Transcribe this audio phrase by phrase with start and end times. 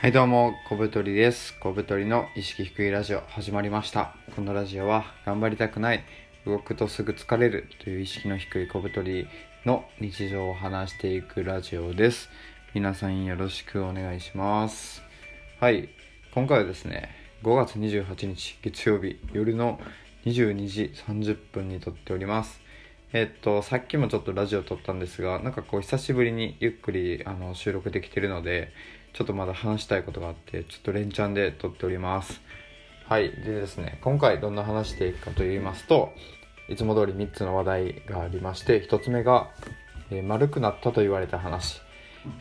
[0.00, 1.52] はいどうも、小太りです。
[1.60, 4.14] 小太りの意識低いラジオ始まりました。
[4.34, 6.02] このラジオは頑張りたくない、
[6.46, 9.28] 動くとすぐ疲れるという意識の低い小太り
[9.66, 12.30] の日常を話していくラジオです。
[12.72, 15.02] 皆さんよろしくお願いします。
[15.60, 15.90] はい、
[16.32, 17.10] 今回はですね、
[17.42, 19.78] 5月28日月曜日夜の
[20.24, 22.62] 22時30分に撮っております。
[23.12, 28.72] えっと、さっきもちょっとラジオ撮ったんですが、なんかこう久しぶりにゆっくりあの収録できてるので、
[29.12, 32.40] ちょっとまだ話したいことがあって、ちょっと連チャンで撮っております。
[33.06, 33.30] はい。
[33.30, 36.12] でですね、今回どんな話していくかと言いますと、
[36.68, 39.50] いつも通り3つの話題がありまして、1つ目が、
[40.10, 41.80] えー丸くなったと言われた話。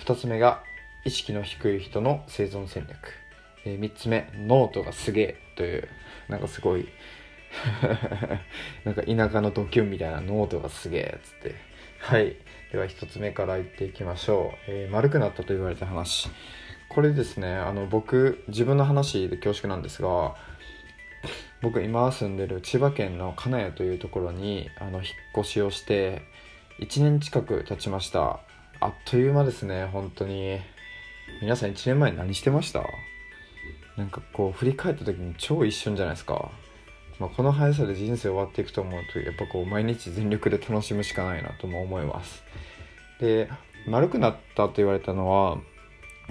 [0.06, 0.64] 2つ目が、
[1.06, 2.98] 意識の低い人の生存戦略。
[3.66, 5.88] え3つ目、ノートがすげえという、
[6.28, 6.88] なんかすごい、
[8.86, 11.69] なんか田舎のドキュンみたいなノートがすげえっつって。
[12.00, 12.36] はい。
[12.72, 14.72] では1つ目から言っていきましょう。
[14.72, 16.30] えー丸くなったと言われた話。
[16.90, 20.36] これですね、あの僕、自分の話で恐縮なんですが、
[21.62, 25.06] 僕今住んでる千葉県の金谷というところにあの引っ
[25.40, 26.22] 越しをして
[26.80, 28.40] 1年近く経ちました
[28.80, 30.58] あっという間ですね本当に
[31.42, 32.86] 皆さん1年前何してました？
[33.98, 36.50] なんかこう振り返った時に超一瞬じゃないですか、
[37.20, 42.44] まあ、この速さで人生終わっていくと思うとやっぱこう毎日全力で楽しむしかないなとも思います。
[43.20, 43.50] で
[43.88, 45.58] 丸くなったと言われたのは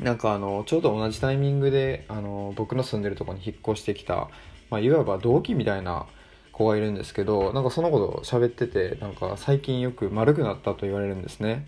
[0.00, 4.28] なんかあのちょうど同じタイミングであの僕の住んでるとこに引っ越してきた、
[4.70, 6.06] まあ、いわば同期みたいな
[6.53, 11.66] 子がいるんですけどなんかその子と喋っててなんか最近よく丸くなったと言われるんですね。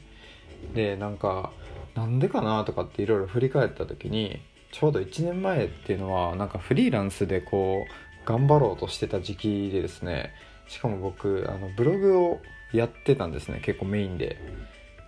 [0.74, 1.52] でなんか
[1.94, 4.41] なんでかなとかっていろいろ振り返った時に
[4.72, 10.32] ちょうど1年前っていうのはなんかフリーランスでこう頑張ろうとしてた時期でですね
[10.68, 12.40] しかも僕あのブログを
[12.72, 14.36] やってたんですね結構メインで。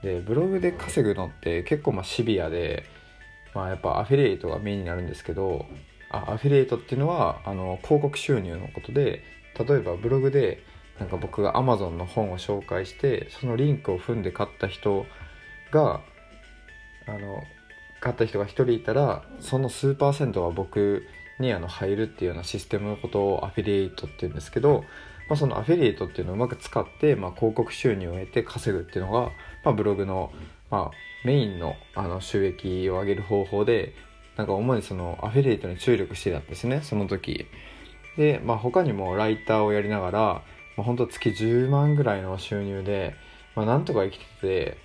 [0.02, 2.84] でブログで稼ぐのって結構まあシビアで
[3.54, 5.64] まあやっぱアフィリエイトがメインになるんですけど
[6.10, 9.22] あアフィリエイトっていうのはあの広告収入のことで
[9.56, 10.64] 例えばブログで
[10.98, 15.06] なんか僕が Amazon の本を紹介してそのリンクを踏んで買った人
[15.70, 16.00] が
[17.06, 17.42] あの
[18.00, 21.04] 買った人が1人いたらその数パーセントは僕
[21.42, 24.84] にあの入るっていうようなシステムのことをアフィリエイトっていうんですけど、
[25.28, 29.30] まあ、そのアフィリエイトっていうのをうまく使って、まあ、広告収入を得て稼ぐっていうのが、
[29.64, 30.32] まあ、ブログの、
[30.70, 33.94] まあ、メインのあの収益を上げる方法で
[34.36, 37.46] なんか主にそのアフィリエイトに注力してたんですねその時。
[38.16, 40.42] で、まあ、他にもライターをやりながら、ま
[40.78, 43.14] あ、本当月10万ぐらいの収入で、
[43.54, 44.78] まあ、なんとか生きてて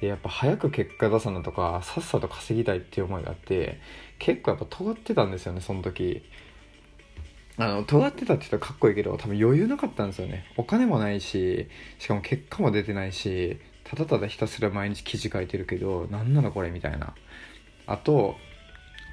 [0.00, 3.80] でやっぱ早く結果出さなとかさっさと稼ぎたいっていう思いがあって
[4.24, 6.22] 結構やっぱ尖ってたんですよねその時。
[7.56, 10.46] あの尖ってたって言ったらかっこいいけど多分余裕なかったんですよね。
[10.56, 11.68] お金もないし
[11.98, 17.14] しかも結果も出てないしただただひたすら毎日記事書いてるけど何なのこれみたいな。
[17.86, 18.36] あと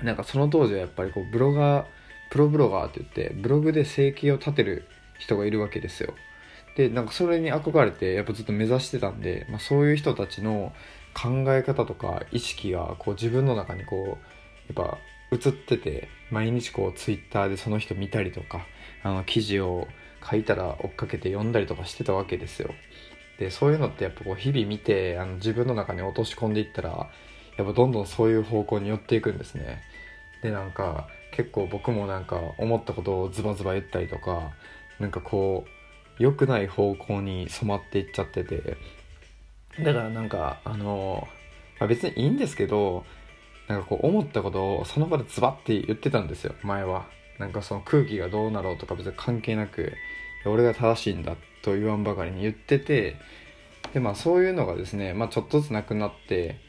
[0.01, 1.85] なんかその当時はやっぱりこうブロガー
[2.31, 4.87] プロブロガーって言ってブログで生計を立てる
[5.19, 6.13] 人がいるわけですよ。
[6.77, 10.71] でなんかそれに憧れてやっぱずっと目指してたんで、まあ、そういう人たちの
[11.13, 14.15] 考え方とか意識がこう自分の中にこうや
[14.71, 14.97] っぱ
[15.31, 18.65] 映ってて毎日こうツイッターでその人見たりとか
[19.03, 19.87] あの記事を
[20.29, 22.73] 書いたら追っかけて読んだりとかしてたわけですよ。
[23.39, 27.09] でそういうのってやっぱこう日々見てあの自分の中に落とし込んでいったら
[27.57, 29.81] やっぱどんどんそういう方向に寄っていくんですね。
[30.43, 34.51] でなんか結構僕もなんか思ったことをズバズバ言ったりとか
[34.99, 35.65] なんかこ
[36.19, 38.77] う良くない方向に染まっていっちゃってて。
[39.79, 41.27] だからなんかあの、
[41.79, 43.05] まあ、別にいいんですけど
[43.67, 47.07] なんかこう思ったことをその場でズバッて言ってたんですよ前は。
[47.39, 49.93] なんかその空気がどうなろうとか別に関係なく
[50.45, 53.15] 俺が正しいんだと言わんばかりに言ってて
[53.93, 56.59] でまあそういうのがですね、まあ、ちょっとずつなくなって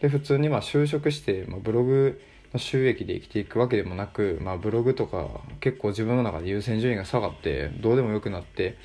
[0.00, 2.20] で普通にまあ就職して、まあ、ブログ
[2.52, 5.28] の収益で生きていくわけでもなく、まあ、ブログとか
[5.60, 8.76] 結構自分の中で優先順位が下がってどうでもよくなって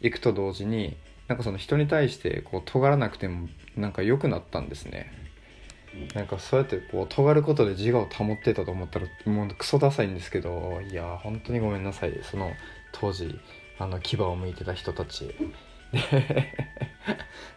[0.00, 0.96] いくと同時に
[1.28, 5.21] なんかその人に対してこう尖らなくてもなんか良くなったんですね。
[6.14, 12.18] なんかそうやってこう尖ることで自我を保ってたと思ったらもうクソダサいんですけどいや本当にごめんなさい。
[12.22, 12.52] その
[12.92, 13.38] 当時
[13.78, 15.34] あの牙を向いてた人たち。
[15.92, 15.98] で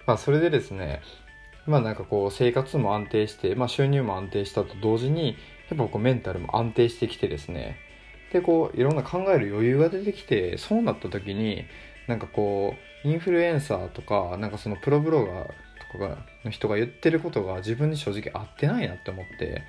[0.06, 1.02] まあそれでですね
[1.66, 5.38] まあなんかこう生活も安定して、まあ、収入も安定したと同時に
[5.70, 7.78] やっぱこうメンタルも安定してきてですね。
[8.32, 11.66] でこういろんな考える余裕が出てきてそうなった時に
[12.08, 15.48] なんかこうインフルエンサーとかなんかそのプロブロガー
[15.92, 19.64] とかがの人が言ってることが自分に正直合ってないなって思って、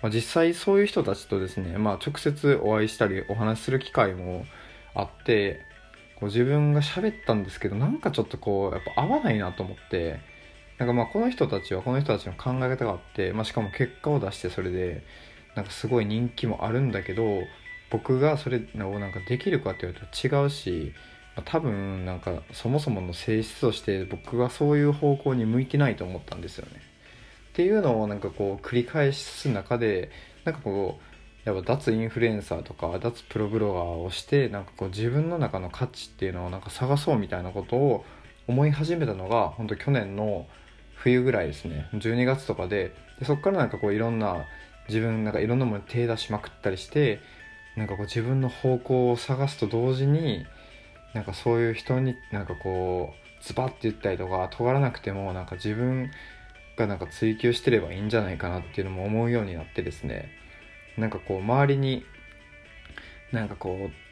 [0.00, 4.46] まあ、実際そういう人たちとですね、まあ、直接お会いしたりお話しする機会も
[4.94, 5.60] あって
[6.18, 10.20] こう自分が喋ったんですけどなんかちょっとこうやっぱ合わないなと思って
[10.78, 15.04] なんかまあこの人たちはこの人たちの考え方があって、まあ、しかも結果を出してそれで
[15.54, 17.42] なんかすごい人気もあるんだけど
[17.90, 20.92] 僕がそれをなんかできるかって言われたら違うし
[21.40, 26.72] 多分なんかそもそもの性質として僕がそういう方向に向いてないと思ったんですよね。
[27.52, 30.10] っていうのをなんかこう繰り返す中で
[30.44, 38.04] なんかこうやっぱ脱インフルエンサーとか脱プロブロガーをしてなんかこう自分の中の価値っていうのをなんか探そうみたいなことを
[38.46, 40.46] 思い始めたのが本当去年の
[40.94, 44.44] 冬ぐらいですね12月とかででそこからなんかこういろんな
[44.88, 47.20] 自分なんかいろんなものに手出しまくったりして
[47.76, 50.44] なんかこう自分の方向を探すと同時に
[51.14, 56.10] なんかそういう人になんかこうズバッて言ったりとか尖らなくてもなんか自分
[56.76, 60.30] がなんか追求してればいいんじゃないかなっていうのも思うようになってですね。
[60.96, 62.04] なんかこう周りに
[63.32, 64.02] なんかこう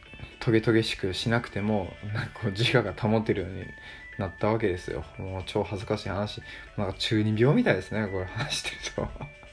[0.41, 3.65] トゲトゲしくしなくてもなんかこう自我が保てるように
[4.19, 5.05] なったわけですよ。
[5.19, 6.43] もう超恥ずかしい話。
[6.77, 9.09] なんか中二病みたいですねこれ話してると。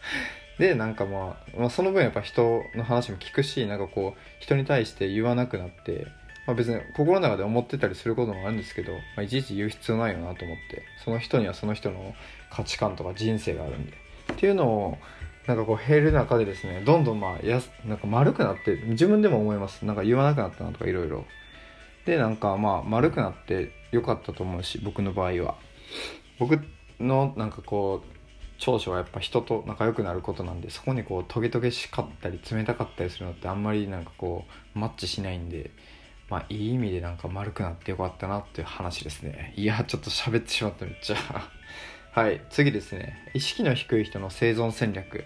[0.60, 6.08] でなんかまあ、まあ、その分やっぱ人の話も聞くしなんかこう人に対して言わなくなって
[6.48, 12.16] まあ、別に心の中で思ってたりすることもあるんですけど、まあ、いちいち言う必要ないよなと思ってその人にはその人の
[12.50, 13.94] 価値観とか人生があるんで。
[14.34, 14.98] っていうのを
[15.46, 19.86] なんかこう減る中でですねどんどんまあやなんか丸くなって自分でも思います。
[19.86, 21.26] なんか言わなくなったなとかいろいろ
[22.06, 25.56] でなんかまあ丸くなってよかったと思うし僕の場合は。
[26.40, 26.60] 僕
[27.00, 28.14] のなんかこう
[28.58, 34.46] 長所はやっぱ人と仲良くなることなんでそこにこうトゲトゲしかったり冷たかったりするのってあんまりなんかこ
[34.76, 35.72] うマッチしないんで。
[36.30, 39.54] まあいい意味でなんか丸くなってよかったなっていう話ですね。
[39.56, 41.18] いやちょっと喋ってしまっためっちゃ。
[42.12, 43.30] はい次ですね。
[43.34, 45.26] 意識の低い人の生存戦略。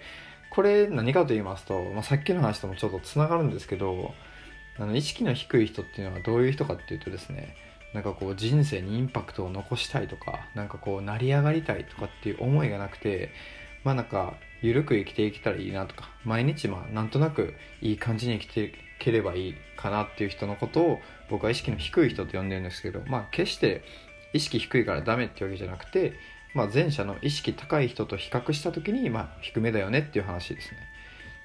[0.51, 4.13] これ何かと言いますと、まあ、さっきの話ともちょっとつながるんですけど
[4.77, 7.56] あの意識の低い人っていうのはどういう人かっていうとですね
[7.94, 13.31] なんかこう人生にインパクトを残したいとかなんかこう成り上がりたいとかっていう思いがなくて
[13.83, 21.00] まあなんか緩く生きていけたらいいなとか毎日まあなんとなくいい感じに生きてければいいかなっていう人のことを
[21.30, 23.83] 僕は意識の低い人と呼んでるんですけどまあ決して
[24.33, 26.13] 意識低いからダメってわけじゃなくて、
[26.53, 30.77] まあ、前者の意識高い人と比較した時にまあ低めだよねっていう話ですね。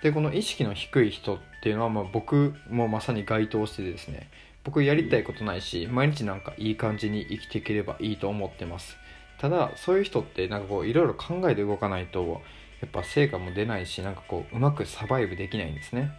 [0.03, 4.29] でこの意識の低い人っていうのはまあ僕もまさに該当してですね
[4.63, 8.97] 僕やりたいことないし毎日なんかいい感じに生きていければいいと思ってます。
[9.39, 12.43] ただそういう人ってなんかこういろいろ考えて動かないと
[12.81, 16.11] やっぱ成果も出ないしなんかこううまくサバイブできないんですね。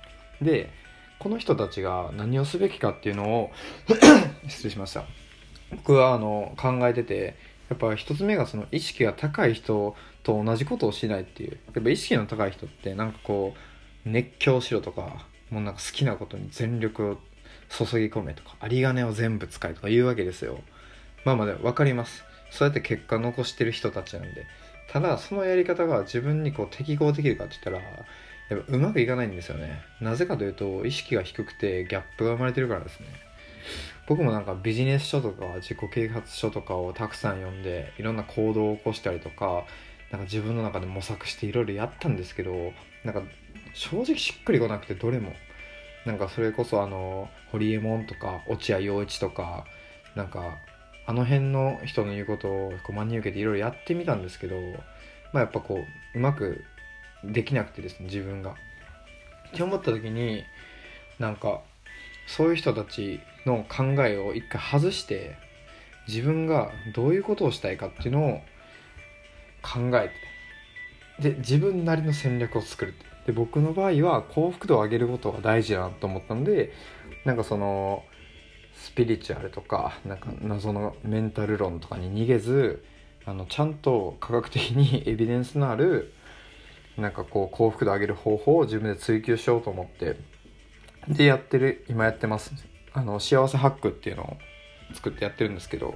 [0.41, 0.69] で
[1.19, 3.51] この人たちが何をすべきかっていうのを
[4.47, 5.05] 失礼しました。
[5.71, 7.35] 僕はあの考えてて
[7.69, 11.59] やっぱ一つ目がその意識が高い人と同じことをしないっていう。
[11.73, 13.53] やっぱ意識の高い人ってなんかこ
[14.05, 17.17] う熱狂しろとかもうなんか好きなことに全力を
[17.69, 20.61] 注ぎ込めとか有り金を全部使えとか言うわけですよ。
[21.25, 22.23] まあまあでも分かります。
[22.49, 24.45] そうやって結果残してる人たちなんで。
[24.89, 28.05] ただそのやり方が自分にこう適合できるかって言ったら
[28.49, 29.81] やっぱうまくいかないんですよね。
[29.99, 33.07] なぜかというと意識が低くてギャップが生まれてるからですね。
[34.07, 39.65] 僕もなんかビジネス書とか自己啓発書とかをたくさん読んでいろんな行動を起こしたりとか
[40.11, 42.71] なんか自分の中で模索していろいろやったんですけど
[43.03, 43.23] なんか
[43.73, 45.33] 正直しっくりこなくてどれも。
[46.05, 49.65] なんかそれこそあの堀江門とか落合陽一とか
[50.15, 50.57] なんか
[51.05, 54.55] あの辺の人の言うことをこう真に受けていろいろやってみたんですけど
[55.33, 55.83] まあやっぱこ
[56.15, 56.63] ううまく
[57.23, 58.51] できなくてですね自分が。
[58.51, 58.53] っ
[59.55, 60.43] て思った時に
[61.19, 61.61] なんか
[62.27, 65.35] そういう人たちの考えを一回外して
[66.07, 68.41] 自分がどういうことをしたいかっていうのを
[69.61, 70.11] 考え
[71.19, 72.93] てで自分なりの戦略を作る
[73.25, 76.71] で僕の場合は幸福度を上げることが大事だなと思ったので
[77.25, 78.03] なんかその
[78.73, 82.85] スピリチュアルとかなんか謎のメンタル論とかに逃げず
[83.25, 86.13] あのちゃんと科学的に エビデンスのある
[86.97, 90.17] なんかこう幸福度上げる方法を自分で追求しようと思って
[91.07, 92.51] でやってる今やってます。
[92.93, 94.37] あの幸せハックっていうのを
[94.93, 95.95] 作ってやってるんですけど、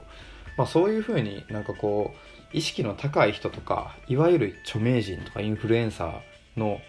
[0.58, 6.79] まあ、そういうふうになんかこう意識の高い人とかいわゆる著名人とかインフルエンサーの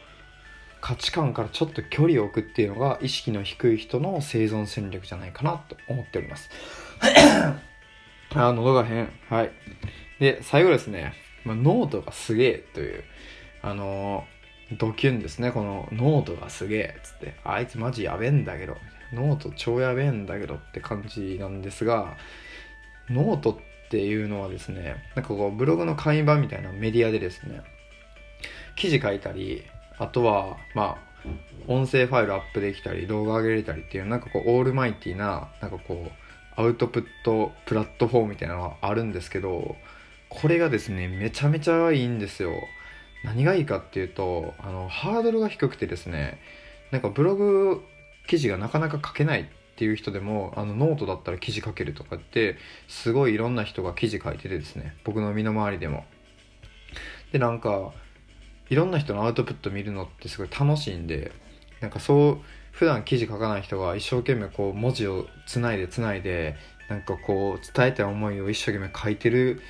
[0.80, 6.50] 価値観からちょっと距離を置くっていうのが意識の低い人の生存戦略じゃないかなと思っております。
[8.34, 9.10] あ喉が変。
[9.28, 9.52] はい。
[10.18, 11.14] で最後ですね、
[11.44, 13.04] まあ、ノートがすげえという。
[13.62, 18.76] あのー、ドキュンですね、このノートがすげえっつって、あいつマジやべえんだけど、
[19.12, 22.16] ノート超やべえんだけどって感じなんですが、
[23.08, 27.62] ノートっていうのはですね、なんかこうブログの簡易版みたいなメディアでですね、
[28.76, 29.64] 記事書いたり、
[29.98, 31.12] あとは、まあ、
[31.68, 36.10] 音声ファイルアップできたり、動画上げれたりっていう、なんかこう、オールマイティな、なんかこう、
[36.56, 39.76] アウトプットプラットフォームみたいなのがあるんですけど、
[40.28, 42.52] これがですね、めちゃめちゃいいんですよ。
[43.24, 46.40] 何がいいかっていうとあのハードルが低くてですね
[46.90, 47.82] なんかブログ
[48.26, 49.44] 記事がなかなか書けないっ
[49.76, 52.56] ていう人でもあのノートだったら記事書けるとかって
[52.88, 56.04] すごいいろんな人が記事書いててですね僕の身の回りでも。
[57.32, 57.92] でなんか
[58.68, 61.32] いろんな人のアウトプット見るのってすごい楽しいんで
[61.80, 62.38] なんかそう
[62.72, 66.56] 普段記事書かない人が一生懸命こう文字をつないでつないで
[66.88, 69.60] なんかこう伝えたい思いを一生懸命書いてる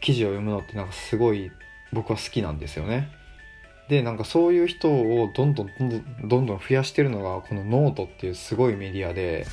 [0.00, 1.50] 記事を読むのってなんかすごい
[1.94, 3.08] 僕は好きなんですよね。
[3.88, 9.46] でなんかそういう人をどんどんどんどんどん増やしてるのがこのノートっていうすごいメディアで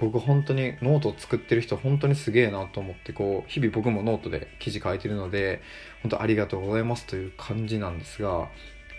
[0.00, 5.62] 僕本当にノートを作ってる人本当にすげえなと思ってこう日々僕もノートで記事書いてるので
[6.02, 8.48] 本当ありがとうございますという感じなんですが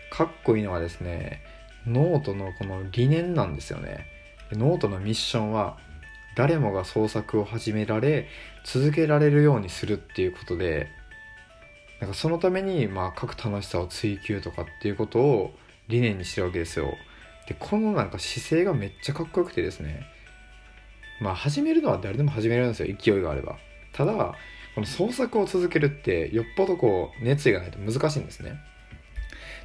[0.10, 1.42] かっこいいのはですね
[1.86, 4.06] ノートのこの理念なんですよね
[4.52, 5.78] ノートのミッションは
[6.36, 8.28] 誰もが創作を始められ
[8.64, 10.88] 続けられるようにするっていうことで
[12.00, 15.54] なんかそのためにまあ書く楽しさを追求とかっていうことを
[15.88, 16.94] 理念にしてるわけですよ。
[17.48, 20.06] でこのなんか姿勢がめっちゃかっこよくてですね。
[21.22, 22.96] まあ始めるのは誰でも始めるんですよ。
[23.00, 23.58] 勢いがあれば。
[23.94, 24.36] ただ
[24.76, 28.60] この創作を続けるってよっぽどこう熱意がないと難しいんですね。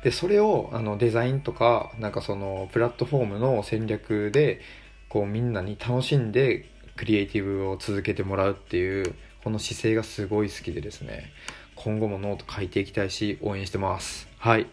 [0.02, 4.60] でそれをあのデザインとかなんかそのプラットフォームの戦略で
[5.08, 11.30] こうみんなに楽しんでクリエイティブを続けてもらうっていうこの姿勢がすごい好きでですね。
[11.84, 14.28] 今後もノート書いていきたいし応援してます。
[14.38, 14.66] はい。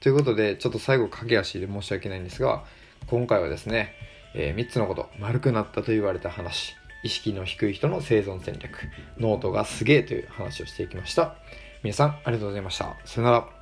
[0.00, 2.64] ということでちょっと最後駆け足で申し訳ないんですが
[3.06, 3.94] 今回はですね、
[4.34, 6.74] えー、3つのこと丸くなったと言われた話
[7.04, 8.88] 意識の低い人の生存戦略
[9.18, 11.36] ノートがすげえという話をしていきました。
[11.82, 12.96] 皆さんありがとうございました。
[13.04, 13.57] さよなら。